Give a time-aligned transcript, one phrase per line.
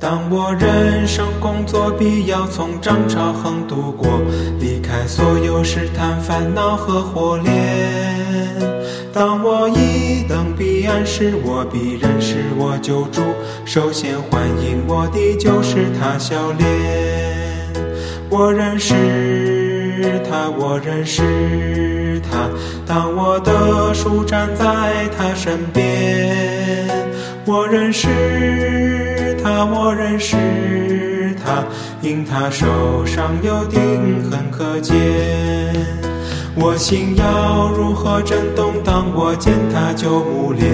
[0.00, 4.20] 当我人生工作必要从涨潮横渡过，
[4.60, 7.52] 离开所有试探烦恼和火炼。
[9.12, 13.22] 当我一登彼岸时，我必认识我救主。
[13.64, 17.72] 首先欢迎我的就是他笑脸。
[18.28, 22.50] 我认识他，我认识他。
[22.84, 26.88] 当我的树站在他身边，
[27.46, 29.13] 我认识。
[29.44, 31.62] 他，我认识他，
[32.00, 33.78] 因他手上有钉
[34.30, 34.96] 痕可见。
[36.56, 38.72] 我心要如何震动？
[38.82, 40.64] 当我见他就目脸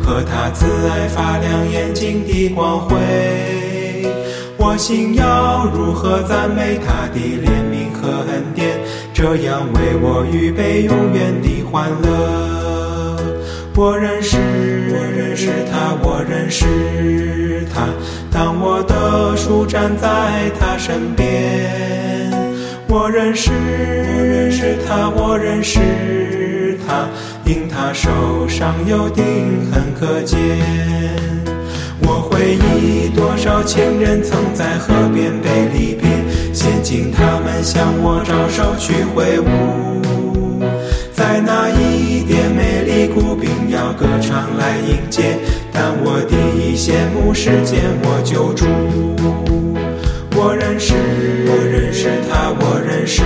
[0.00, 2.96] 和他慈爱发亮眼睛的光辉。
[4.56, 8.78] 我心要如何赞美他的怜悯和恩典？
[9.12, 12.49] 这样为我预备永远的欢乐。
[13.80, 14.36] 我认识，
[14.92, 17.88] 我认识他，我认识他。
[18.30, 22.30] 当我的树站在他身边，
[22.88, 27.08] 我认识，我认识他，我认识他，
[27.46, 28.10] 因他手
[28.46, 29.24] 上有钉
[29.72, 30.38] 痕可见。
[32.02, 36.06] 我回忆多少情人曾在河边被离别，
[36.52, 39.46] 现今他们向我招手去挥舞，
[44.00, 45.36] 歌唱来迎接。
[45.70, 48.64] 但我第一羡慕是见我救主，
[50.34, 50.94] 我认识，
[51.46, 53.22] 我认识他，我认识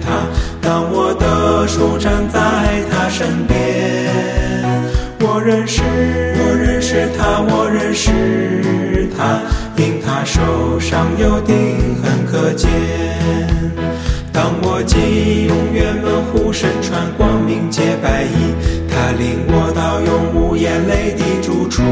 [0.00, 0.28] 他。
[0.62, 2.38] 当我的树站在
[2.88, 4.06] 他身边，
[5.18, 9.42] 我认识，我认识他，我认识他，
[9.76, 12.70] 因他手上有钉痕可见。
[14.32, 18.54] 当我进永远门户，身穿光明洁白衣。
[19.04, 21.82] 带领我到永无眼泪的住处，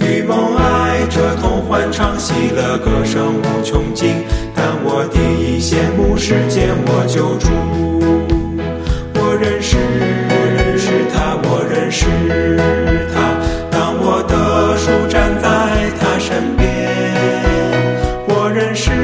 [0.00, 4.16] 与梦爱着同欢唱，喜乐歌声无穷尽，
[4.54, 7.48] 但我第一羡慕时间我救主。
[9.14, 9.78] 我认识，
[10.28, 12.04] 我认识他，我认识
[13.14, 13.16] 他，
[13.70, 15.48] 当我的树站在
[15.98, 16.66] 他身边。
[18.28, 18.95] 我认识。